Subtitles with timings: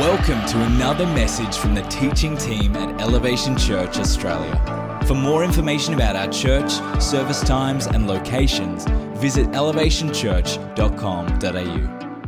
[0.00, 5.00] Welcome to another message from the teaching team at Elevation Church Australia.
[5.06, 8.86] For more information about our church, service times, and locations,
[9.16, 12.18] visit elevationchurch.com.au.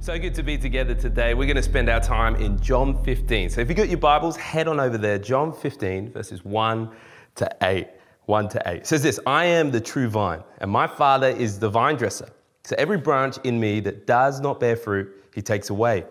[0.00, 1.34] So good to be together today.
[1.34, 3.50] We're going to spend our time in John 15.
[3.50, 5.18] So if you've got your Bibles, head on over there.
[5.18, 6.90] John 15, verses 1
[7.34, 7.86] to 8.
[8.24, 8.76] 1 to 8.
[8.76, 12.30] It says this I am the true vine, and my Father is the vine dresser.
[12.64, 16.06] So every branch in me that does not bear fruit, he takes away.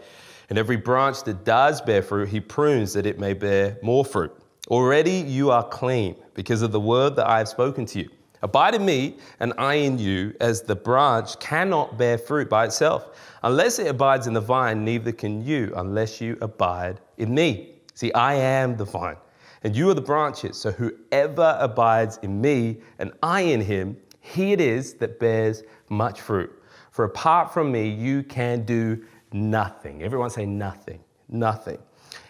[0.52, 4.34] And every branch that does bear fruit, he prunes that it may bear more fruit.
[4.68, 8.10] Already you are clean because of the word that I have spoken to you.
[8.42, 13.18] Abide in me, and I in you, as the branch cannot bear fruit by itself.
[13.44, 17.76] Unless it abides in the vine, neither can you, unless you abide in me.
[17.94, 19.16] See, I am the vine,
[19.64, 20.58] and you are the branches.
[20.58, 26.20] So whoever abides in me, and I in him, he it is that bears much
[26.20, 26.52] fruit.
[26.90, 29.02] For apart from me, you can do
[29.34, 30.04] nothing.
[30.04, 31.00] Everyone say nothing.
[31.30, 31.80] Nothing.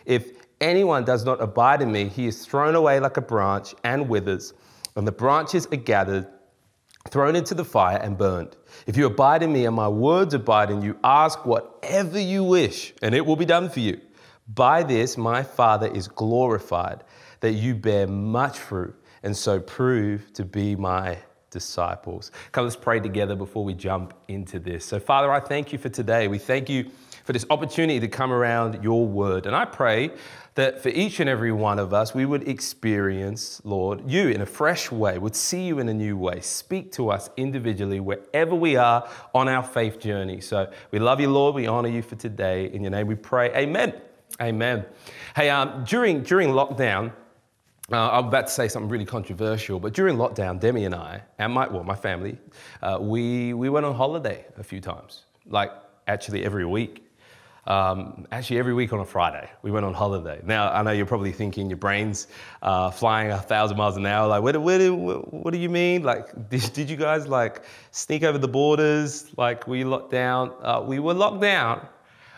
[0.06, 4.08] If anyone does not abide in me, he is thrown away like a branch and
[4.08, 4.54] withers,
[4.96, 6.28] and the branches are gathered,
[7.10, 8.56] thrown into the fire, and burned.
[8.86, 12.94] If you abide in me and my words abide in you, ask whatever you wish,
[13.02, 14.00] and it will be done for you.
[14.54, 17.04] By this, my Father is glorified,
[17.40, 21.18] that you bear much fruit, and so prove to be my
[21.52, 22.32] disciples.
[22.52, 24.84] Come, let's pray together before we jump into this.
[24.86, 26.28] So, Father, I thank you for today.
[26.28, 26.90] We thank you
[27.24, 29.46] for this opportunity to come around your word.
[29.46, 30.12] And I pray
[30.56, 34.46] that for each and every one of us, we would experience, Lord, you in a
[34.46, 36.42] fresh way, would see you in a new way.
[36.42, 40.42] Speak to us individually wherever we are on our faith journey.
[40.42, 41.56] So we love you, Lord.
[41.56, 42.72] We honor you for today.
[42.74, 43.54] In your name we pray.
[43.56, 43.94] Amen.
[44.42, 44.86] Amen.
[45.36, 47.12] Hey, um, during, during lockdown,
[47.92, 51.54] uh, I'm about to say something really controversial, but during lockdown, Demi and I, and
[51.54, 52.38] my, well, my family,
[52.82, 55.72] uh, we, we went on holiday a few times, like
[56.08, 57.08] actually every week.
[57.68, 60.42] Um, actually, every week on a Friday, we went on holiday.
[60.44, 62.28] Now, I know you're probably thinking your brain's
[62.64, 64.28] uh, flying a thousand miles an hour.
[64.28, 66.02] Like, what, what, what do you mean?
[66.02, 67.62] Like, did, did, you guys like
[67.92, 69.32] sneak over the borders?
[69.38, 70.54] Like, you locked down?
[70.64, 71.88] Uh, we were locked down,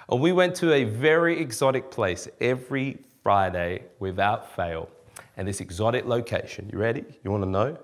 [0.09, 4.89] and we went to a very exotic place every Friday without fail
[5.37, 6.69] and this exotic location.
[6.71, 7.03] You ready?
[7.23, 7.77] You want to know?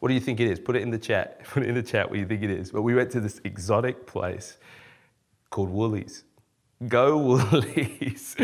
[0.00, 0.58] What do you think it is?
[0.60, 1.44] Put it in the chat.
[1.44, 2.70] Put it in the chat what you think it is.
[2.70, 4.58] But we went to this exotic place
[5.50, 6.24] called Woolies.
[6.88, 7.16] Go
[7.52, 8.36] Woolies.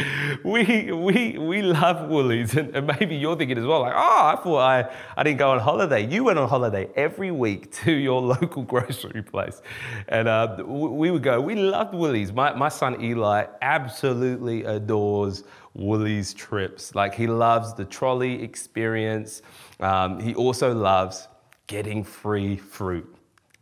[0.44, 2.54] we, we, we love Woolies.
[2.54, 5.50] And, and, maybe you're thinking as well, like, oh, I thought I, I didn't go
[5.50, 6.06] on holiday.
[6.06, 9.60] You went on holiday every week to your local grocery place.
[10.08, 11.40] And uh, we would go.
[11.40, 12.32] We loved Woolies.
[12.32, 15.44] My, my son Eli absolutely adores
[15.74, 16.94] Woolies trips.
[16.94, 19.42] Like he loves the trolley experience.
[19.78, 21.28] Um, he also loves
[21.66, 23.16] getting free fruit.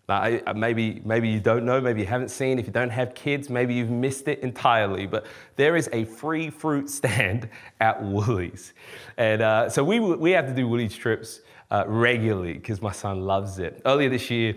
[0.08, 2.58] Now, maybe, maybe you don't know, maybe you haven't seen.
[2.58, 5.06] If you don't have kids, maybe you've missed it entirely.
[5.06, 5.26] But
[5.56, 8.72] there is a free fruit stand at Woolies.
[9.18, 13.20] And uh, so we, we have to do Woolies trips uh, regularly because my son
[13.20, 13.82] loves it.
[13.84, 14.54] Earlier this year,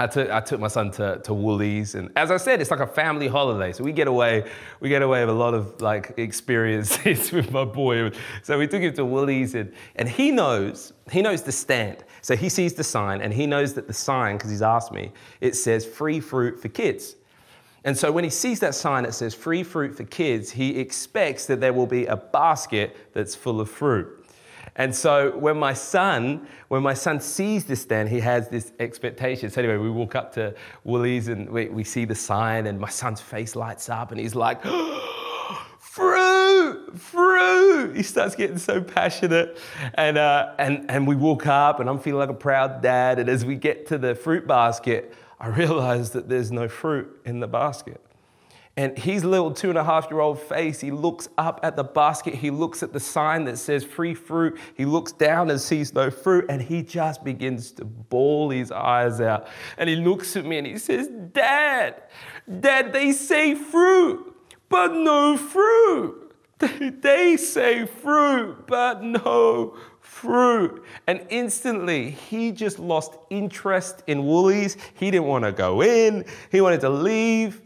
[0.00, 2.80] I took, I took my son to, to Woolies, and as I said, it's like
[2.80, 3.72] a family holiday.
[3.72, 4.50] So we get away,
[4.80, 8.10] we get away with a lot of like experiences with my boy.
[8.42, 12.04] So we took him to Woolies, and, and he knows, he knows the stand.
[12.22, 15.12] So he sees the sign, and he knows that the sign, because he's asked me,
[15.40, 17.14] it says free fruit for kids.
[17.84, 21.46] And so when he sees that sign that says free fruit for kids, he expects
[21.46, 24.23] that there will be a basket that's full of fruit.
[24.76, 29.48] And so when my son, when my son sees this then, he has this expectation.
[29.50, 32.88] So anyway, we walk up to Woolies and we, we see the sign and my
[32.88, 34.62] son's face lights up and he's like,
[35.78, 37.96] fruit, fruit.
[37.96, 39.58] He starts getting so passionate.
[39.94, 43.20] And, uh, and, and we walk up and I'm feeling like a proud dad.
[43.20, 47.38] And as we get to the fruit basket, I realize that there's no fruit in
[47.38, 48.03] the basket.
[48.76, 51.84] And his little two and a half year old face, he looks up at the
[51.84, 55.94] basket, he looks at the sign that says free fruit, he looks down and sees
[55.94, 59.46] no fruit, and he just begins to bawl his eyes out.
[59.78, 62.02] And he looks at me and he says, Dad,
[62.60, 64.34] Dad, they say fruit,
[64.68, 66.20] but no fruit.
[66.58, 70.82] They say fruit, but no fruit.
[71.06, 74.76] And instantly, he just lost interest in Woolies.
[74.94, 77.60] He didn't want to go in, he wanted to leave.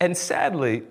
[0.00, 0.82] And sadly,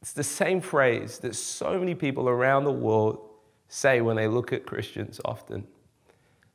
[0.00, 3.28] it's the same phrase that so many people around the world
[3.68, 5.66] say when they look at Christians often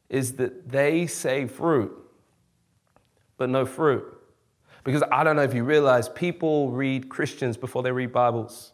[0.10, 1.92] is that they say fruit,
[3.38, 4.06] but no fruit.
[4.84, 8.72] Because I don't know if you realize, people read Christians before they read Bibles.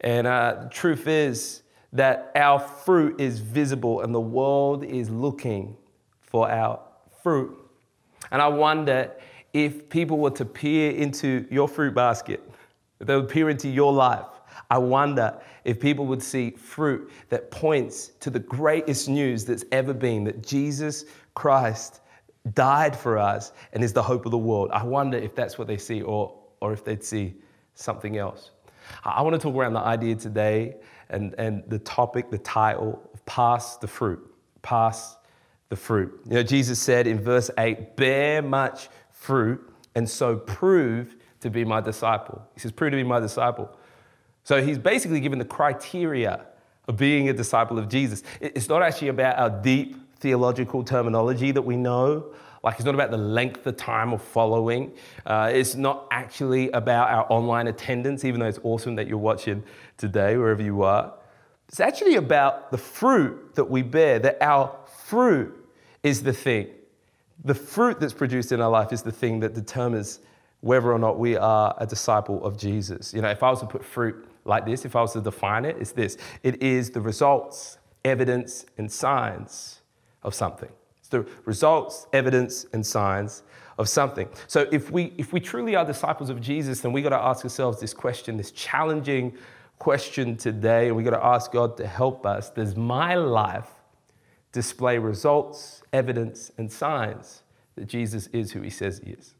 [0.00, 1.62] And uh, the truth is
[1.92, 5.76] that our fruit is visible and the world is looking
[6.20, 6.80] for our
[7.22, 7.56] fruit.
[8.30, 9.10] And I wonder
[9.52, 12.42] if people were to peer into your fruit basket
[13.00, 14.26] they would peer into your life.
[14.70, 19.94] I wonder if people would see fruit that points to the greatest news that's ever
[19.94, 21.04] been that Jesus
[21.34, 22.00] Christ
[22.54, 24.70] died for us and is the hope of the world.
[24.72, 27.34] I wonder if that's what they see or, or if they'd see
[27.74, 28.50] something else.
[29.04, 30.76] I want to talk around the idea today
[31.10, 34.24] and, and the topic, the title, pass the fruit.
[34.62, 35.16] Pass
[35.68, 36.20] the fruit.
[36.26, 38.88] You know, Jesus said in verse 8, bear much
[39.18, 39.60] fruit
[39.94, 42.42] and so prove to be my disciple.
[42.54, 43.76] He says, prove to be my disciple.
[44.44, 46.46] So he's basically given the criteria
[46.86, 48.22] of being a disciple of Jesus.
[48.40, 52.32] It's not actually about our deep theological terminology that we know.
[52.64, 54.92] Like, it's not about the length of time of following.
[55.24, 59.62] Uh, it's not actually about our online attendance, even though it's awesome that you're watching
[59.96, 61.12] today, wherever you are.
[61.68, 64.74] It's actually about the fruit that we bear, that our
[65.04, 65.54] fruit
[66.02, 66.68] is the thing.
[67.44, 70.20] The fruit that's produced in our life is the thing that determines
[70.60, 73.14] whether or not we are a disciple of Jesus.
[73.14, 75.64] You know, if I was to put fruit like this, if I was to define
[75.64, 79.82] it, it's this it is the results, evidence, and signs
[80.22, 80.70] of something.
[80.98, 83.44] It's the results, evidence, and signs
[83.78, 84.28] of something.
[84.48, 87.44] So if we if we truly are disciples of Jesus, then we got to ask
[87.44, 89.36] ourselves this question, this challenging
[89.78, 92.50] question today, and we got to ask God to help us.
[92.50, 93.70] Does my life
[94.58, 97.44] display results, evidence, and signs
[97.76, 99.34] that Jesus is who he says he is?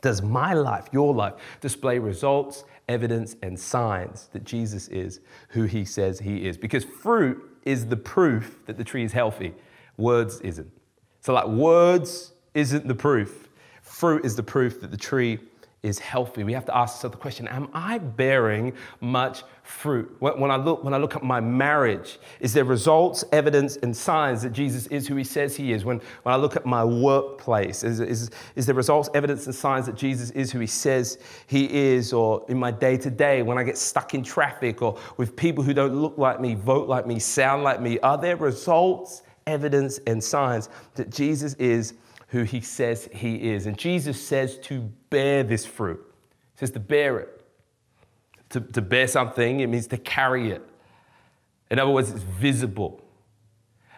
[0.00, 5.20] Does my life, your life, display results, evidence, and signs that Jesus is
[5.50, 6.58] who he says he is?
[6.58, 9.54] Because fruit is the proof that the tree is healthy,
[9.96, 10.72] words isn't.
[11.20, 13.48] So, like, words isn't the proof,
[13.80, 15.38] fruit is the proof that the tree
[15.86, 16.42] is healthy.
[16.42, 20.14] We have to ask ourselves the question Am I bearing much fruit?
[20.18, 24.42] When I, look, when I look at my marriage, is there results, evidence, and signs
[24.42, 25.84] that Jesus is who he says he is?
[25.84, 29.86] When, when I look at my workplace, is, is, is there results, evidence, and signs
[29.86, 32.12] that Jesus is who he says he is?
[32.12, 35.62] Or in my day to day, when I get stuck in traffic or with people
[35.62, 40.00] who don't look like me, vote like me, sound like me, are there results, evidence,
[40.06, 41.94] and signs that Jesus is
[42.36, 43.66] who he says he is.
[43.66, 46.00] And Jesus says to bear this fruit.
[46.54, 47.40] He says to bear it.
[48.50, 50.62] To, to bear something, it means to carry it.
[51.70, 53.02] In other words, it's visible.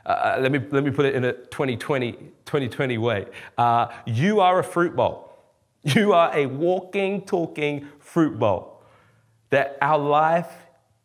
[0.06, 3.26] Uh, uh let, me, let me put it in a 2020, 2020 way.
[3.58, 5.24] Uh, you are a fruit bowl.
[5.82, 8.82] You are a walking, talking fruit bowl.
[9.50, 10.52] That our life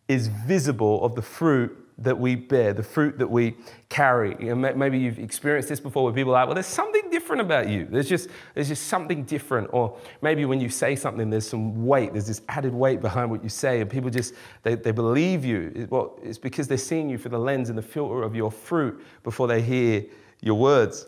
[0.08, 3.56] is visible of the fruit that we bear, the fruit that we
[3.90, 4.36] carry.
[4.40, 7.42] You know, maybe you've experienced this before where people are like, well, there's something different
[7.42, 7.86] about you.
[7.86, 9.70] There's just, there's just something different.
[9.72, 13.44] Or maybe when you say something, there's some weight, there's this added weight behind what
[13.44, 14.34] you say, and people just,
[14.64, 15.88] they, they believe you.
[15.90, 19.06] Well, it's because they're seeing you through the lens and the filter of your fruit
[19.24, 20.04] before they hear
[20.42, 21.06] your words.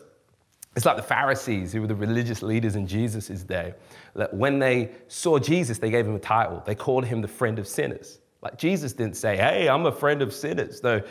[0.76, 3.74] It's like the Pharisees, who were the religious leaders in Jesus' day,
[4.14, 6.62] that when they saw Jesus, they gave him a title.
[6.64, 8.20] They called him the friend of sinners.
[8.42, 10.82] Like Jesus didn't say, hey, I'm a friend of sinners.
[10.82, 11.02] No,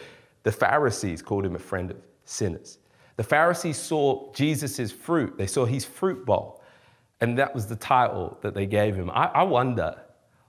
[0.44, 2.78] the Pharisees called him a friend of sinners.
[3.18, 6.62] The Pharisees saw Jesus' fruit, they saw his fruit bowl,
[7.22, 9.10] and that was the title that they gave him.
[9.10, 9.98] I, I wonder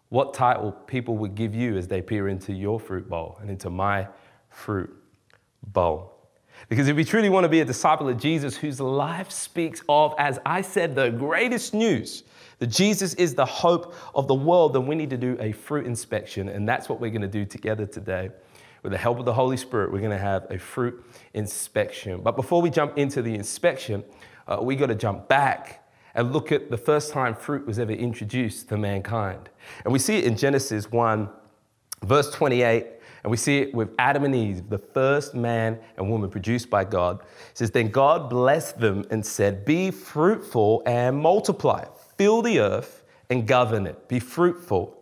[0.08, 3.70] what title people would give you as they peer into your fruit bowl and into
[3.70, 4.08] my
[4.50, 4.94] fruit
[5.68, 6.12] bowl.
[6.68, 10.14] Because if we truly want to be a disciple of Jesus whose life speaks of,
[10.18, 12.24] as I said, the greatest news,
[12.58, 15.86] that Jesus is the hope of the world, then we need to do a fruit
[15.86, 16.48] inspection.
[16.48, 18.30] And that's what we're going to do together today.
[18.86, 22.20] With the help of the Holy Spirit, we're going to have a fruit inspection.
[22.20, 24.04] But before we jump into the inspection,
[24.46, 27.90] uh, we got to jump back and look at the first time fruit was ever
[27.90, 29.50] introduced to mankind.
[29.82, 31.28] And we see it in Genesis 1,
[32.04, 32.86] verse 28.
[33.24, 36.84] And we see it with Adam and Eve, the first man and woman produced by
[36.84, 37.18] God.
[37.22, 43.02] It says, Then God blessed them and said, Be fruitful and multiply fill the earth
[43.30, 44.96] and govern it, be fruitful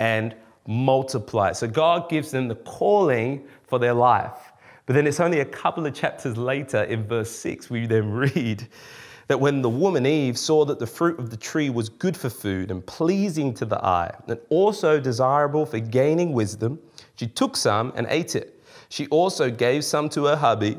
[0.00, 0.34] and
[0.68, 1.50] multiply.
[1.52, 4.52] So God gives them the calling for their life.
[4.84, 8.68] But then it's only a couple of chapters later in verse 6 we then read
[9.28, 12.30] that when the woman Eve saw that the fruit of the tree was good for
[12.30, 16.78] food and pleasing to the eye, and also desirable for gaining wisdom,
[17.16, 18.62] she took some and ate it.
[18.88, 20.78] She also gave some to her hubby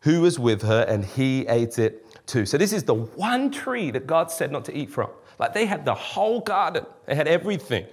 [0.00, 2.44] who was with her, and he ate it too.
[2.46, 5.10] So this is the one tree that God said not to eat from.
[5.38, 7.86] Like they had the whole garden, they had everything.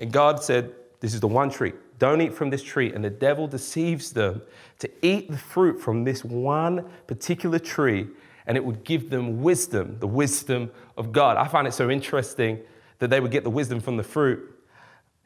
[0.00, 1.72] And God said, This is the one tree.
[1.98, 2.92] Don't eat from this tree.
[2.92, 4.42] And the devil deceives them
[4.78, 8.08] to eat the fruit from this one particular tree,
[8.46, 11.36] and it would give them wisdom, the wisdom of God.
[11.36, 12.58] I find it so interesting
[12.98, 14.40] that they would get the wisdom from the fruit,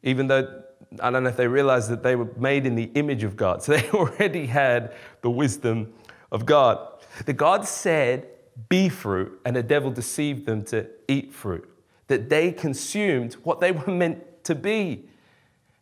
[0.03, 0.63] even though
[1.01, 3.63] I don't know if they realized that they were made in the image of God.
[3.63, 5.95] So they already had the wisdom
[6.33, 6.89] of God.
[7.25, 8.27] That God said,
[8.69, 11.69] be fruit, and the devil deceived them to eat fruit.
[12.07, 15.05] that they consumed what they were meant to be.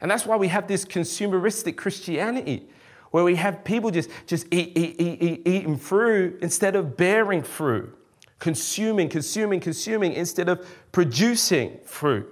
[0.00, 2.69] And that's why we have this consumeristic Christianity
[3.12, 7.42] where we have people just, just eat, eat, eat, eat, eating fruit instead of bearing
[7.42, 7.97] fruit,
[8.38, 12.26] consuming, consuming, consuming instead of producing fruit.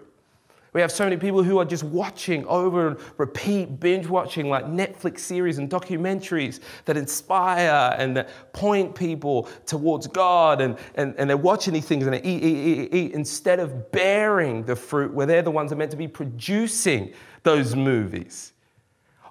[0.72, 4.66] We have so many people who are just watching over and repeat, binge watching like
[4.66, 10.60] Netflix series and documentaries that inspire and that point people towards God.
[10.60, 13.90] And, and, and they're watching these things and they eat, eat, eat, eat instead of
[13.90, 17.12] bearing the fruit where they're the ones that are meant to be producing
[17.42, 18.52] those movies.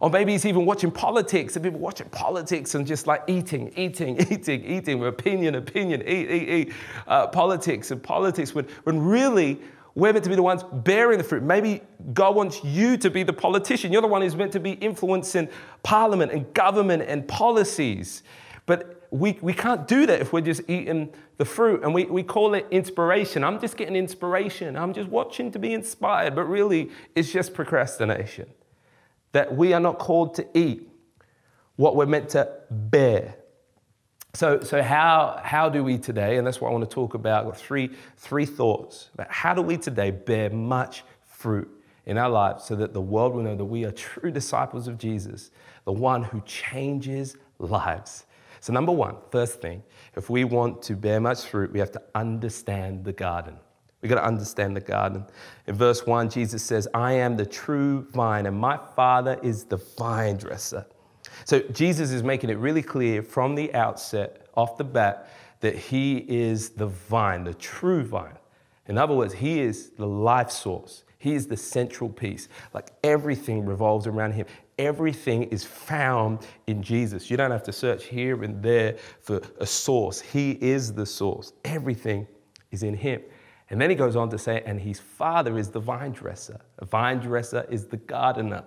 [0.01, 4.17] Or maybe it's even watching politics and people watching politics and just like eating, eating,
[4.31, 6.73] eating, eating, opinion, opinion, eat, eat, eat,
[7.07, 9.59] uh, politics and politics when, when really
[9.99, 11.43] we're meant to be the ones bearing the fruit.
[11.43, 11.81] Maybe
[12.13, 13.91] God wants you to be the politician.
[13.91, 15.49] You're the one who's meant to be influencing
[15.83, 18.23] parliament and government and policies.
[18.65, 21.83] But we, we can't do that if we're just eating the fruit.
[21.83, 23.43] And we, we call it inspiration.
[23.43, 24.77] I'm just getting inspiration.
[24.77, 26.35] I'm just watching to be inspired.
[26.35, 28.49] But really, it's just procrastination.
[29.31, 30.87] That we are not called to eat
[31.75, 33.35] what we're meant to bear.
[34.33, 37.45] So, so how, how do we today, and that's what I want to talk about,
[37.45, 41.69] got three, three thoughts about how do we today bear much fruit
[42.05, 44.97] in our lives so that the world will know that we are true disciples of
[44.97, 45.51] Jesus,
[45.85, 48.25] the one who changes lives.
[48.61, 49.81] So, number one, first thing,
[50.15, 53.55] if we want to bear much fruit, we have to understand the garden.
[54.01, 55.25] We've got to understand the garden.
[55.67, 59.77] In verse 1, Jesus says, I am the true vine, and my Father is the
[59.77, 60.85] vine dresser.
[61.45, 65.29] So Jesus is making it really clear from the outset, off the bat,
[65.61, 68.37] that he is the vine, the true vine.
[68.87, 71.03] In other words, he is the life source.
[71.17, 72.47] He is the central piece.
[72.73, 74.45] Like everything revolves around him.
[74.77, 77.29] Everything is found in Jesus.
[77.29, 80.21] You don't have to search here and there for a source.
[80.21, 81.51] He is the source.
[81.65, 82.25] Everything
[82.71, 83.21] is in him.
[83.69, 86.59] And then he goes on to say, and his father is the vine dresser.
[86.79, 88.63] A vine dresser is the gardener.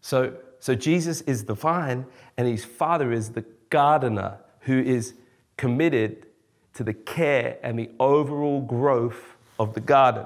[0.00, 5.14] So so Jesus is the vine, and his father is the gardener who is
[5.56, 6.28] committed
[6.74, 10.24] to the care and the overall growth of the garden.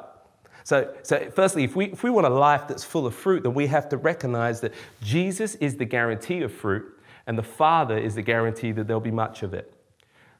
[0.62, 3.55] So, so firstly, if we, if we want a life that's full of fruit, then
[3.55, 6.85] we have to recognize that Jesus is the guarantee of fruit,
[7.26, 9.73] and the Father is the guarantee that there'll be much of it.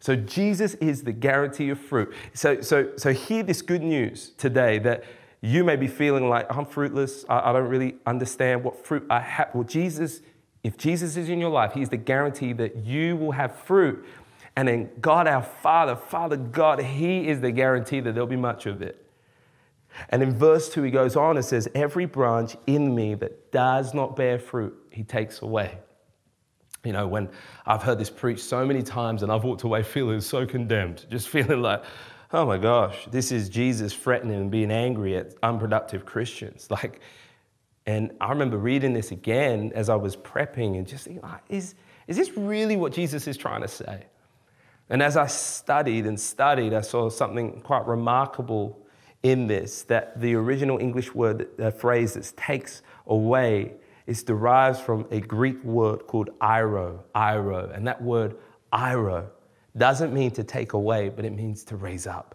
[0.01, 2.13] So Jesus is the guarantee of fruit.
[2.35, 5.05] So, so, so hear this good news today that
[5.47, 7.25] you may be feeling like I'm fruitless.
[7.29, 9.51] I, I don't really understand what fruit I have.
[9.55, 10.21] Well, Jesus,
[10.65, 14.05] if Jesus is in your life, He's the guarantee that you will have fruit.
[14.57, 18.67] And then God, our Father, Father God, He is the guarantee that there'll be much
[18.67, 19.07] of it.
[20.11, 23.95] And in verse 2, he goes on and says, Every branch in me that does
[23.95, 25.79] not bear fruit, he takes away.
[26.85, 27.29] You know, when
[27.65, 31.29] I've heard this preached so many times and I've walked away feeling so condemned, just
[31.31, 31.83] feeling like,
[32.33, 36.69] oh my gosh, this is Jesus threatening and being angry at unproductive Christians.
[36.77, 37.01] Like,
[37.89, 41.77] and I remember reading this again as I was prepping and just thinking, is,
[42.09, 44.07] is this really what Jesus is trying to say?
[44.91, 48.85] And as I studied and studied, I saw something quite remarkable
[49.23, 53.75] in this that the original English word, the uh, phrase that takes away,
[54.07, 57.75] is derived from a Greek word called airo, airo.
[57.75, 58.37] And that word
[58.73, 59.29] airo
[59.79, 62.35] doesn't mean to take away, but it means to raise up.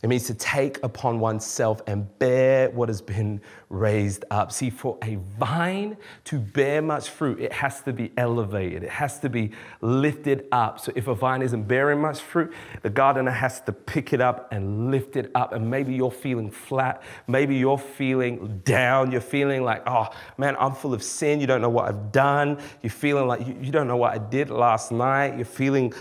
[0.00, 4.52] It means to take upon oneself and bear what has been raised up.
[4.52, 9.18] See, for a vine to bear much fruit, it has to be elevated, it has
[9.18, 9.50] to be
[9.80, 10.78] lifted up.
[10.78, 14.52] So, if a vine isn't bearing much fruit, the gardener has to pick it up
[14.52, 15.52] and lift it up.
[15.52, 20.76] And maybe you're feeling flat, maybe you're feeling down, you're feeling like, oh man, I'm
[20.76, 23.96] full of sin, you don't know what I've done, you're feeling like you, don't know
[23.96, 25.92] what I did last night, you're feeling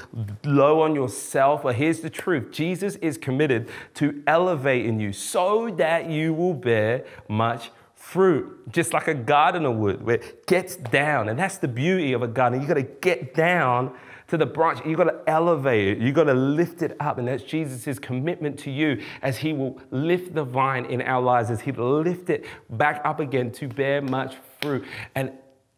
[0.43, 1.63] low on yourself.
[1.63, 6.53] But here's the truth Jesus is committed to elevate in you so that you will
[6.53, 11.29] bear much fruit, just like a gardener would, where it gets down.
[11.29, 12.61] And that's the beauty of a garden.
[12.61, 13.93] You got to get down
[14.27, 14.79] to the branch.
[14.85, 15.97] You got to elevate it.
[15.97, 17.17] You got to lift it up.
[17.17, 21.49] And that's Jesus' commitment to you as he will lift the vine in our lives,
[21.49, 24.85] as he lift it back up again to bear much fruit.
[25.15, 25.31] And,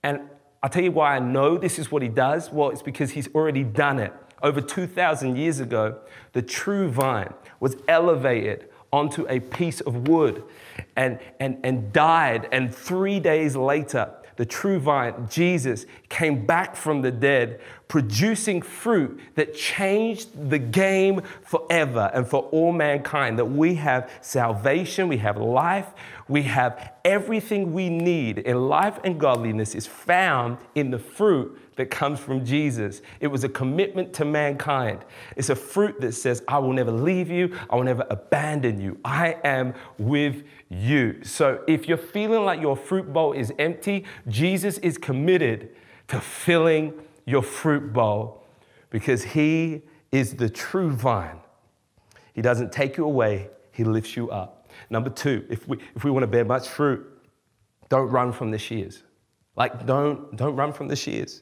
[0.04, 0.22] and
[0.62, 2.52] I'll tell you why I know this is what he does.
[2.52, 4.14] Well, it's because he's already done it.
[4.42, 6.00] Over 2,000 years ago,
[6.34, 10.44] the true vine was elevated onto a piece of wood
[10.96, 12.48] and, and, and died.
[12.52, 19.20] And three days later, the true vine, Jesus, came back from the dead, producing fruit
[19.36, 23.38] that changed the game forever and for all mankind.
[23.38, 25.88] That we have salvation, we have life,
[26.30, 31.90] we have everything we need in life and godliness is found in the fruit that
[31.90, 33.02] comes from Jesus.
[33.22, 35.06] It was a commitment to mankind.
[35.38, 39.00] It's a fruit that says, I will never leave you, I will never abandon you.
[39.06, 41.24] I am with you.
[41.24, 45.70] So if you're feeling like your fruit bowl is empty, Jesus is committed
[46.10, 46.94] to filling
[47.26, 48.44] your fruit bowl
[48.90, 49.82] because he
[50.12, 51.40] is the true vine.
[52.34, 54.68] He doesn't take you away, he lifts you up.
[54.90, 57.08] Number two, if we, if we want to bear much fruit,
[57.88, 59.04] don't run from the shears.
[59.56, 61.42] Like, don't, don't run from the shears.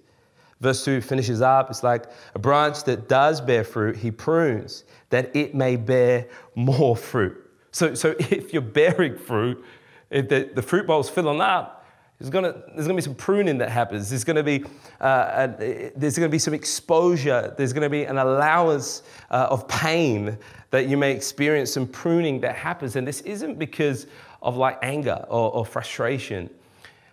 [0.59, 1.69] Verse 2 finishes up.
[1.69, 6.95] It's like a branch that does bear fruit, he prunes that it may bear more
[6.95, 7.37] fruit.
[7.71, 9.63] So, so if you're bearing fruit,
[10.09, 11.77] if the, the fruit bowl's filling up,
[12.19, 14.09] there's gonna, there's gonna be some pruning that happens.
[14.09, 14.63] There's gonna be,
[14.99, 17.53] uh, a, there's gonna be some exposure.
[17.55, 20.35] There's gonna be an allowance uh, of pain
[20.71, 22.95] that you may experience, some pruning that happens.
[22.95, 24.07] And this isn't because
[24.41, 26.49] of like anger or, or frustration.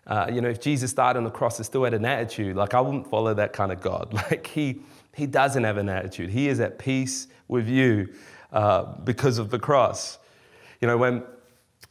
[0.06, 2.74] Uh, you know, if Jesus died on the cross and still had an attitude, like
[2.74, 4.12] I wouldn't follow that kind of God.
[4.14, 4.80] Like he,
[5.14, 6.30] he doesn't have an attitude.
[6.30, 8.12] He is at peace with you
[8.52, 10.18] uh, because of the cross.
[10.80, 11.22] You know, when,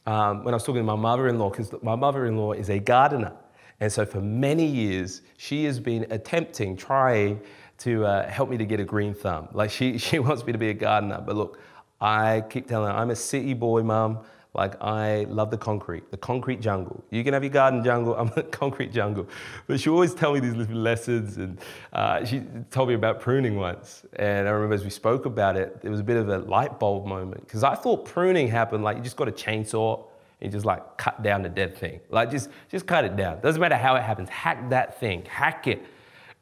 [0.06, 3.34] um, when I was talking to my mother-in-law, because my mother-in-law is a gardener.
[3.80, 7.42] And so for many years, she has been attempting, trying
[7.80, 9.50] to uh, help me to get a green thumb.
[9.54, 11.22] Like she, she wants me to be a gardener.
[11.26, 11.60] But look,
[12.00, 14.20] I keep telling her, I'm a city boy, mum.
[14.54, 17.04] Like I love the concrete, the concrete jungle.
[17.10, 19.28] You can have your garden jungle, I'm a concrete jungle.
[19.66, 21.60] But she always tell me these little lessons and
[21.92, 24.06] uh, she told me about pruning once.
[24.14, 26.80] And I remember as we spoke about it, it was a bit of a light
[26.80, 30.04] bulb moment because I thought pruning happened like you just got a chainsaw
[30.40, 32.00] and you just like cut down the dead thing.
[32.12, 33.42] Like just, just cut it down.
[33.42, 35.84] Doesn't matter how it happens, hack that thing, hack it.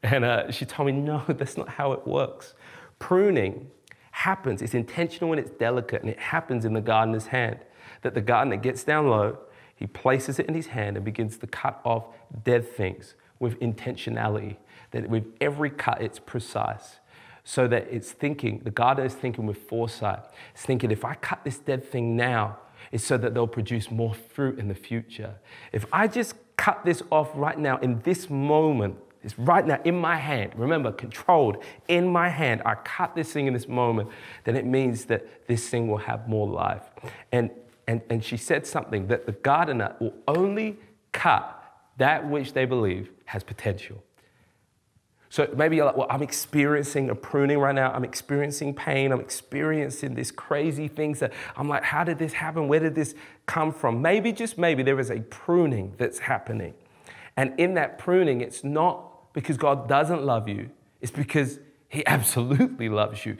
[0.02, 2.52] And uh, she told me, no, that's not how it works.
[2.98, 3.70] Pruning
[4.10, 7.58] happens, it's intentional and it's delicate and it happens in the gardener's hand
[8.02, 9.38] that the gardener gets down low,
[9.74, 12.04] he places it in his hand and begins to cut off
[12.44, 14.56] dead things with intentionality.
[14.92, 16.98] That with every cut, it's precise.
[17.44, 20.20] So that it's thinking, the gardener is thinking with foresight.
[20.54, 22.58] It's thinking, if I cut this dead thing now,
[22.92, 25.34] it's so that they'll produce more fruit in the future.
[25.72, 29.98] If I just cut this off right now, in this moment, it's right now in
[29.98, 30.52] my hand.
[30.56, 32.62] Remember, controlled in my hand.
[32.64, 34.10] I cut this thing in this moment,
[34.44, 36.82] then it means that this thing will have more life.
[37.30, 37.50] And
[37.92, 40.78] and, and she said something that the gardener will only
[41.12, 41.62] cut
[41.98, 44.02] that which they believe has potential.
[45.28, 47.92] So maybe you're like, well, I'm experiencing a pruning right now.
[47.92, 49.12] I'm experiencing pain.
[49.12, 52.66] I'm experiencing these crazy things that I'm like, how did this happen?
[52.66, 54.00] Where did this come from?
[54.00, 56.72] Maybe, just maybe, there is a pruning that's happening.
[57.36, 60.70] And in that pruning, it's not because God doesn't love you,
[61.02, 61.58] it's because
[61.92, 63.36] he absolutely loves you.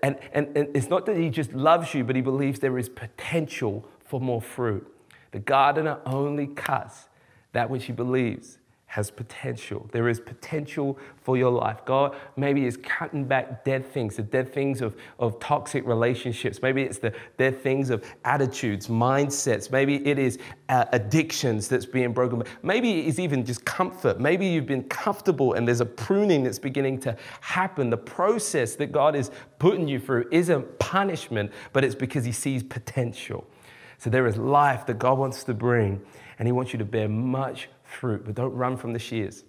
[0.00, 2.88] And, and, and it's not that he just loves you, but he believes there is
[2.88, 4.86] potential for more fruit.
[5.32, 7.08] The gardener only cuts
[7.52, 9.88] that which he believes has potential.
[9.92, 11.84] There is potential for your life.
[11.84, 16.62] God maybe is cutting back dead things, the dead things of, of toxic relationships.
[16.62, 19.70] Maybe it's the dead things of attitudes, mindsets.
[19.70, 20.38] Maybe it is
[20.68, 22.42] uh, addictions that's being broken.
[22.62, 24.20] Maybe it is even just comfort.
[24.20, 27.90] Maybe you've been comfortable and there's a pruning that's beginning to happen.
[27.90, 32.62] The process that God is putting you through isn't punishment, but it's because He sees
[32.62, 33.46] potential.
[33.98, 36.00] So there is life that God wants to bring,
[36.38, 39.44] and He wants you to bear much fruit, but don't run from the shears.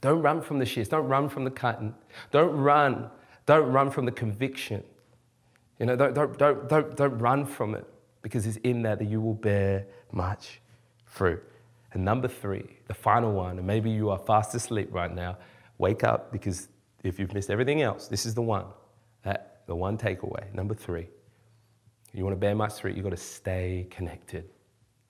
[0.00, 0.88] Don't run from the shears.
[0.88, 1.94] Don't run from the cutting.
[2.30, 3.10] Don't run.
[3.46, 4.82] Don't run from the conviction.
[5.78, 7.86] You know, don't, don't, don't, don't, don't run from it
[8.22, 10.60] because it's in there that you will bear much
[11.04, 11.42] fruit.
[11.92, 15.38] And number three, the final one, and maybe you are fast asleep right now,
[15.78, 16.68] wake up because
[17.02, 18.66] if you've missed everything else, this is the one.
[19.22, 20.52] That, the one takeaway.
[20.54, 21.08] Number three,
[22.18, 24.48] you want to bear much fruit, you've got to stay connected.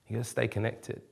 [0.07, 1.03] You've got to stay connected.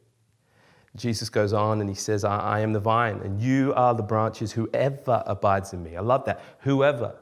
[0.94, 4.02] Jesus goes on and he says, I, I, am the vine, and you are the
[4.02, 5.96] branches, whoever abides in me.
[5.96, 6.42] I love that.
[6.60, 7.16] Whoever.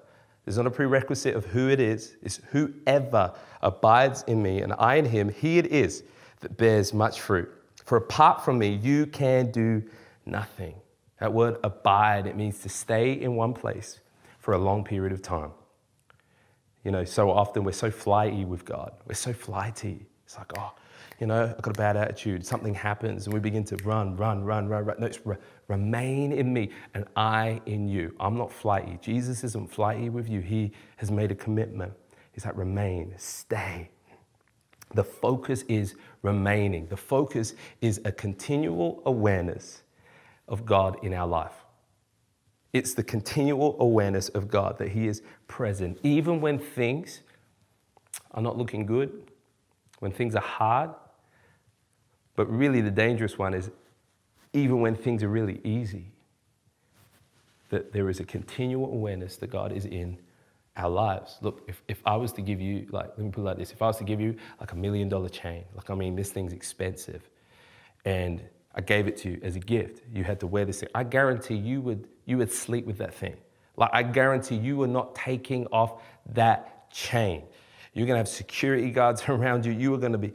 [0.45, 3.33] There's not a prerequisite of who it is, it's whoever
[3.63, 6.05] abides in me, and I in him, he it is
[6.41, 7.51] that bears much fruit.
[7.85, 9.83] For apart from me, you can do
[10.27, 10.75] nothing.
[11.21, 14.01] That word abide, it means to stay in one place
[14.39, 15.53] for a long period of time.
[16.85, 18.93] You know, so often we're so flighty with God.
[19.07, 20.07] We're so flighty.
[20.27, 20.73] It's like, oh,
[21.21, 22.45] you know, I've got a bad attitude.
[22.45, 24.97] Something happens and we begin to run, run, run, run, run.
[24.99, 25.37] No, it's re-
[25.69, 28.15] remain in me and I in you.
[28.21, 28.99] I'm not flighty.
[29.01, 30.41] Jesus isn't flighty with you.
[30.41, 31.93] He has made a commitment.
[32.33, 33.91] He's like, remain, stay.
[34.95, 36.87] The focus is remaining.
[36.89, 39.83] The focus is a continual awareness
[40.49, 41.64] of God in our life.
[42.75, 47.21] It's the continual awareness of God that He is present, even when things
[48.33, 49.31] are not looking good,
[50.01, 50.91] when things are hard.
[52.35, 53.71] But really, the dangerous one is
[54.53, 56.07] even when things are really easy,
[57.71, 60.19] that there is a continual awareness that God is in
[60.77, 61.39] our lives.
[61.43, 63.71] Look, if, if I was to give you, like, let me put it like this
[63.71, 66.33] if I was to give you like a million dollar chain, like, I mean, this
[66.33, 67.29] thing's expensive,
[68.05, 68.43] and
[68.75, 71.05] I gave it to you as a gift, you had to wear this thing, I
[71.05, 73.37] guarantee you would, you would sleep with that thing.
[73.77, 77.43] Like, I guarantee you are not taking off that chain.
[77.93, 79.73] You're gonna have security guards around you.
[79.73, 80.33] You are gonna be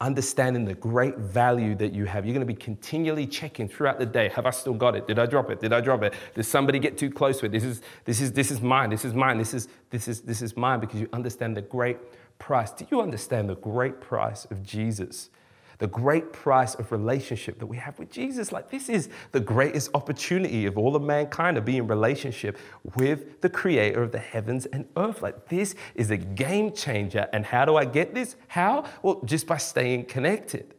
[0.00, 2.24] understanding the great value that you have.
[2.24, 4.28] You're to be continually checking throughout the day.
[4.28, 5.08] Have I still got it?
[5.08, 5.60] Did I drop it?
[5.60, 6.14] Did I drop it?
[6.34, 7.52] Did somebody get too close it?
[7.52, 8.90] This is this is this is mine.
[8.90, 9.38] This is mine.
[9.38, 11.98] This is this is this is mine because you understand the great
[12.38, 12.70] price.
[12.70, 15.30] Do you understand the great price of Jesus?
[15.78, 18.50] The great price of relationship that we have with Jesus.
[18.50, 22.58] Like, this is the greatest opportunity of all of mankind to be in relationship
[22.96, 25.22] with the creator of the heavens and earth.
[25.22, 27.28] Like, this is a game changer.
[27.32, 28.34] And how do I get this?
[28.48, 28.84] How?
[29.02, 30.74] Well, just by staying connected.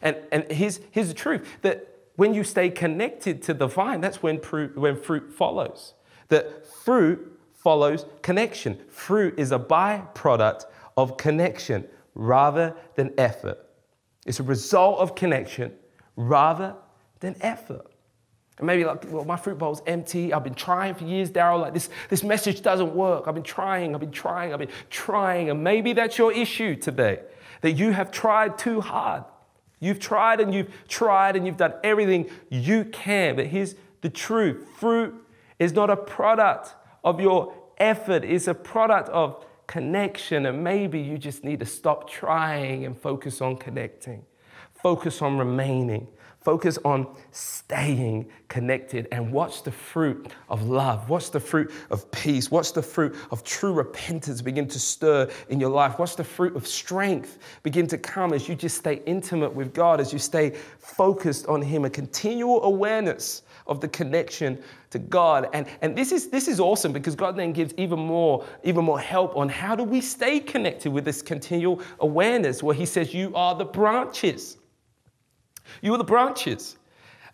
[0.00, 4.22] And, and here's, here's the truth that when you stay connected to the vine, that's
[4.22, 5.94] when fruit, when fruit follows.
[6.28, 8.78] That fruit follows connection.
[8.88, 10.64] Fruit is a byproduct
[10.96, 13.66] of connection rather than effort.
[14.30, 15.72] It's a result of connection
[16.14, 16.76] rather
[17.18, 17.84] than effort.
[18.58, 20.32] And maybe like, well, my fruit bowl's empty.
[20.32, 21.60] I've been trying for years, Darryll.
[21.60, 23.24] Like this, this message doesn't work.
[23.26, 25.50] I've been trying, I've been trying, I've been trying.
[25.50, 27.18] And maybe that's your issue today.
[27.62, 29.24] That you have tried too hard.
[29.80, 33.34] You've tried and you've tried and you've done everything you can.
[33.34, 35.12] But here's the truth fruit
[35.58, 41.16] is not a product of your effort, it's a product of connection, and maybe you
[41.16, 44.20] just need to stop trying and focus on connecting,
[44.74, 46.08] focus on remaining,
[46.40, 52.50] focus on staying connected, and watch the fruit of love, watch the fruit of peace,
[52.50, 56.56] watch the fruit of true repentance begin to stir in your life, watch the fruit
[56.56, 60.50] of strength begin to come as you just stay intimate with God, as you stay
[60.80, 64.58] focused on Him, a continual awareness of the connection
[64.90, 65.48] to God.
[65.54, 69.00] And, and this, is, this is awesome because God then gives even more, even more
[69.00, 73.32] help on how do we stay connected with this continual awareness where He says, You
[73.34, 74.58] are the branches.
[75.80, 76.76] You are the branches.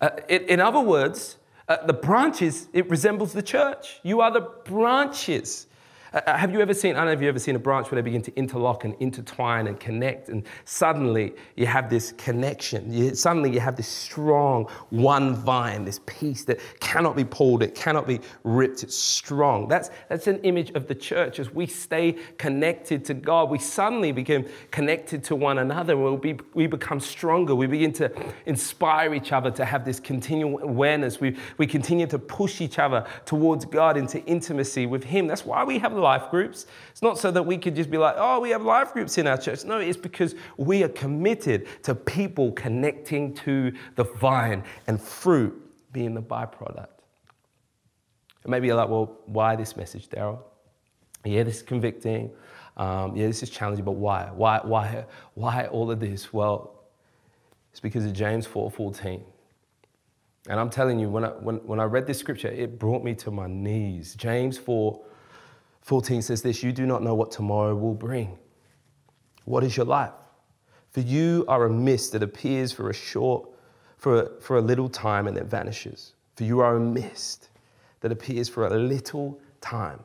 [0.01, 3.99] Uh, in, other words, uh, the branches, it resembles the church.
[4.03, 5.66] You are the branches.
[6.17, 7.91] Uh, uh, have you ever seen, I don't know if you've ever seen a branch
[7.91, 12.91] where they begin to interlock and intertwine and connect, and suddenly you have this connection.
[12.91, 17.75] You, suddenly you have this strong one vine, this piece that cannot be pulled, it
[17.75, 19.69] cannot be ripped, it's strong.
[19.69, 21.39] That's, that's an image of the church.
[21.39, 25.99] As we stay connected to God, we suddenly become connected to one another.
[25.99, 27.55] We'll be, we become stronger.
[27.55, 28.11] We begin to
[28.47, 31.21] inspire each other to have this continual awareness.
[31.21, 35.27] We, we continue to push each other towards God into intimacy with Him.
[35.27, 36.67] That's why we have life groups.
[36.93, 39.27] It's not so that we could just be like, oh, we have life groups in
[39.27, 39.65] our church.
[39.65, 45.55] No, it's because we are committed to people connecting to the vine and fruit
[45.93, 46.97] being the byproduct.
[48.43, 50.39] And maybe you're like, well, why this message, Darryll?
[51.25, 52.31] Yeah, this is convicting.
[52.77, 54.31] Um, yeah, this is challenging, but why?
[54.33, 56.33] Why, why, why all of this?
[56.33, 56.85] Well,
[57.73, 59.23] it's because of James 4.14.
[60.49, 63.15] And I'm telling you, when I, when, when I read this scripture, it brought me
[63.17, 64.15] to my knees.
[64.15, 65.01] James 4
[65.87, 68.37] 14 says this You do not know what tomorrow will bring.
[69.45, 70.11] What is your life?
[70.91, 73.49] For you are a mist that appears for a short,
[73.97, 76.15] for a, for a little time and then vanishes.
[76.35, 77.51] For you are a mist
[78.01, 80.01] that appears for a little time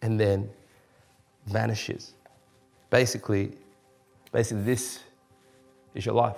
[0.00, 0.48] and then
[1.44, 2.14] vanishes.
[2.88, 3.52] Basically,
[4.32, 5.00] basically, this
[5.94, 6.36] is your life.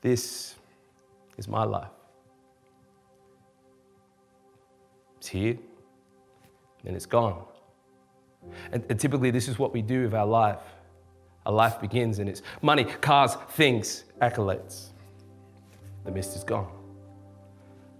[0.00, 0.54] This
[1.36, 1.90] is my life.
[5.18, 5.58] It's here
[6.84, 7.44] and it's gone.
[8.72, 10.58] And, and, typically, this is what we do with our life.
[11.46, 14.90] Our life begins and it's money, cars, things, accolades.
[16.04, 16.70] The mist is gone.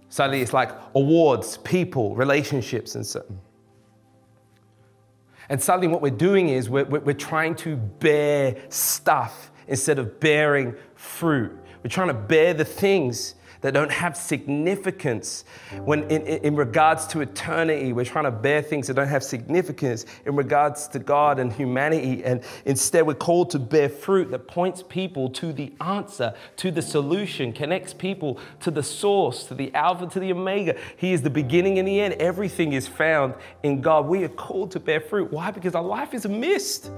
[0.09, 3.23] Suddenly, it's like awards, people, relationships, and so.
[5.49, 10.75] And suddenly, what we're doing is we're, we're trying to bear stuff instead of bearing
[10.95, 11.51] fruit.
[11.83, 15.45] We're trying to bear the things that don't have significance
[15.85, 17.93] when in, in, regards to eternity.
[17.93, 22.25] We're trying to bear things that don't have significance in regards to God and humanity.
[22.25, 26.81] And instead, we're called to bear fruit that points people to the answer, to the
[26.81, 30.77] solution, connects people to the source, to the Alpha, to the Omega.
[30.97, 32.15] He is the beginning and the end.
[32.15, 34.07] Everything is found in God.
[34.07, 35.31] We are called to bear fruit.
[35.31, 35.51] Why?
[35.51, 36.91] Because our life is a mist.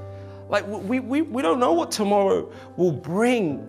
[0.50, 3.68] Like, we, we, we don't know what tomorrow will bring,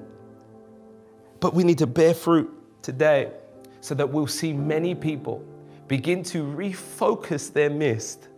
[1.41, 2.56] but we need to bear fruit
[2.87, 3.33] today
[3.81, 5.45] so that we'll see many people
[5.89, 8.29] begin to refocus their mist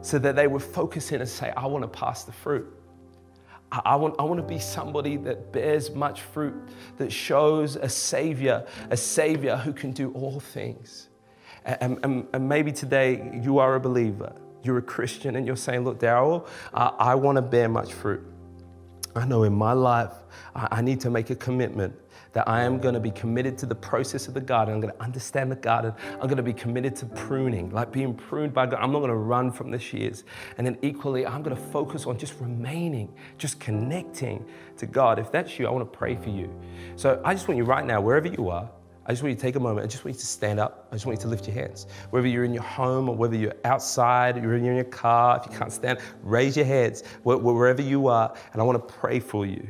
[0.00, 2.66] so that they would focus in and say, I want to pass the fruit.
[3.70, 6.54] I, I want, I want to be somebody that bears much fruit,
[6.96, 11.10] that shows a Savior, a Savior who can do all things.
[11.66, 15.84] And, and, and maybe today you are a believer, you're a Christian, and you're saying,
[15.84, 18.24] Look, Darryll, I, I want to bear much fruit.
[19.14, 20.12] I know in my life
[20.54, 21.94] I, I need to make a commitment
[22.36, 24.74] that I am going to be committed to the process of the garden.
[24.74, 25.94] I'm going to understand the garden.
[26.20, 28.78] I'm going to be committed to pruning, like being pruned by God.
[28.82, 30.24] I'm not going to run from the shears.
[30.58, 34.44] And then equally, I'm going to focus on just remaining, just connecting
[34.76, 35.18] to God.
[35.18, 36.54] If that's you, I want to pray for you.
[36.96, 38.68] So I just want you right now, wherever you are,
[39.06, 39.84] I just want you to take a moment.
[39.84, 40.88] I just want you to stand up.
[40.90, 41.86] I just want you to lift your hands.
[42.10, 45.58] Whether you're in your home or whether you're outside, you're in your car, if you
[45.58, 49.66] can't stand, raise your hands wherever you are, and I want to pray for you.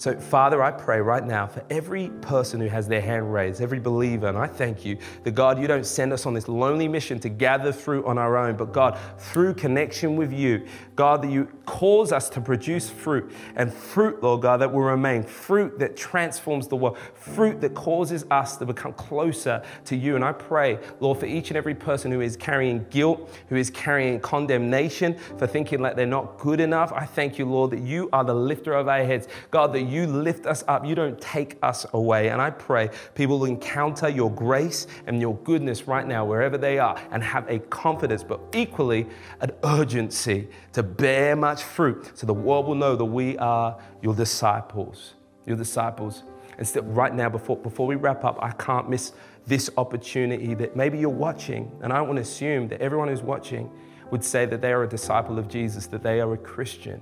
[0.00, 3.80] So, Father, I pray right now for every person who has their hand raised, every
[3.80, 7.20] believer, and I thank you that God, you don't send us on this lonely mission
[7.20, 11.48] to gather fruit on our own, but God, through connection with you, God, that you
[11.66, 16.66] cause us to produce fruit and fruit, Lord God, that will remain, fruit that transforms
[16.66, 20.16] the world, fruit that causes us to become closer to you.
[20.16, 23.68] And I pray, Lord, for each and every person who is carrying guilt, who is
[23.68, 28.08] carrying condemnation for thinking like they're not good enough, I thank you, Lord, that you
[28.14, 29.28] are the lifter of our heads.
[29.50, 30.86] God, that you lift us up.
[30.86, 32.28] You don't take us away.
[32.28, 36.78] And I pray people will encounter your grace and your goodness right now, wherever they
[36.78, 39.06] are, and have a confidence, but equally
[39.40, 44.14] an urgency to bear much fruit so the world will know that we are your
[44.14, 45.14] disciples.
[45.46, 46.22] Your disciples.
[46.58, 49.12] And still, right now, before, before we wrap up, I can't miss
[49.46, 53.70] this opportunity that maybe you're watching, and I want to assume that everyone who's watching
[54.10, 57.00] would say that they are a disciple of Jesus, that they are a Christian.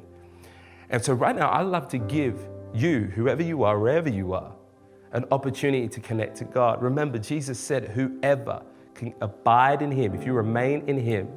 [0.90, 2.46] And so, right now, I love to give
[2.78, 4.52] you, whoever you are, wherever you are,
[5.12, 6.82] an opportunity to connect to God.
[6.82, 8.62] Remember, Jesus said, Whoever
[8.94, 11.28] can abide in Him, if you remain in Him,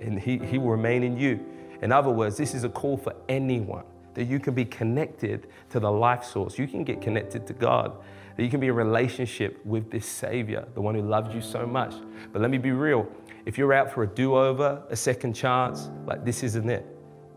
[0.00, 1.44] and He, he will remain in you.
[1.82, 5.78] In other words, this is a call for anyone that you can be connected to
[5.78, 6.58] the life source.
[6.58, 7.92] You can get connected to God.
[8.36, 11.66] That you can be in relationship with this Savior, the one who loved you so
[11.66, 11.94] much.
[12.32, 13.08] But let me be real
[13.46, 16.84] if you're out for a do over, a second chance, like this isn't it.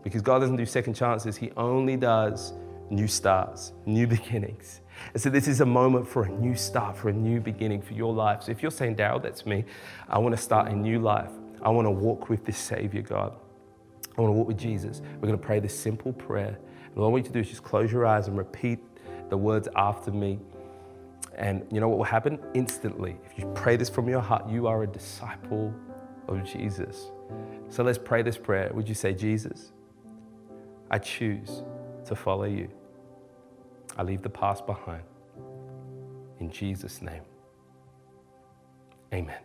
[0.02, 2.52] Because God doesn't do second chances, He only does
[2.90, 4.80] new starts, new beginnings.
[5.14, 7.94] And so this is a moment for a new start, for a new beginning for
[7.94, 8.42] your life.
[8.42, 9.64] So if you're saying, Darryll, that's me,
[10.08, 11.30] I want to start a new life.
[11.62, 13.32] I want to walk with this Savior, God.
[14.16, 15.00] I want to walk with Jesus.
[15.14, 16.58] We're going to pray this simple prayer.
[16.86, 18.78] And all I want you to do is just close your eyes and repeat
[19.30, 20.38] the words after me.
[21.36, 22.38] And you know what will happen?
[22.54, 25.72] Instantly, if you pray this from your heart, you are a disciple
[26.28, 27.10] of Jesus.
[27.68, 28.70] So let's pray this prayer.
[28.74, 29.72] Would you say, Jesus,
[30.90, 31.62] I choose
[32.06, 32.68] to follow you?
[33.96, 35.04] I leave the past behind.
[36.40, 37.22] In Jesus' name,
[39.12, 39.40] amen.